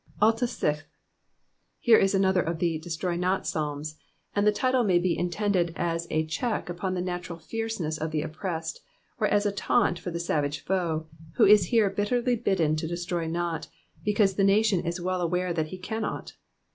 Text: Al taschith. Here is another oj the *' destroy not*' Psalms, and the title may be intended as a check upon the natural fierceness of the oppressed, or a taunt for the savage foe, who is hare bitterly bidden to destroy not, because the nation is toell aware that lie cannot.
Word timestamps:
Al 0.19 0.33
taschith. 0.33 0.81
Here 1.77 1.99
is 1.99 2.15
another 2.15 2.41
oj 2.41 2.57
the 2.57 2.79
*' 2.79 2.81
destroy 2.81 3.15
not*' 3.15 3.45
Psalms, 3.45 3.97
and 4.35 4.47
the 4.47 4.51
title 4.51 4.83
may 4.83 4.97
be 4.97 5.15
intended 5.15 5.73
as 5.75 6.07
a 6.09 6.25
check 6.25 6.69
upon 6.71 6.95
the 6.95 7.03
natural 7.03 7.37
fierceness 7.37 7.99
of 7.99 8.09
the 8.09 8.23
oppressed, 8.23 8.81
or 9.19 9.27
a 9.27 9.51
taunt 9.51 9.99
for 9.99 10.09
the 10.09 10.19
savage 10.19 10.61
foe, 10.61 11.05
who 11.35 11.45
is 11.45 11.69
hare 11.69 11.91
bitterly 11.91 12.35
bidden 12.35 12.75
to 12.77 12.87
destroy 12.87 13.27
not, 13.27 13.67
because 14.03 14.33
the 14.37 14.43
nation 14.43 14.79
is 14.79 14.97
toell 14.97 15.21
aware 15.21 15.53
that 15.53 15.71
lie 15.71 15.77
cannot. 15.83 16.33